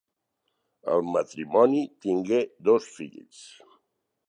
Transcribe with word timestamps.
El 0.95 1.05
matrimoni 1.17 1.83
tingué 2.07 2.41
dos 2.71 2.91
fills: 2.97 3.45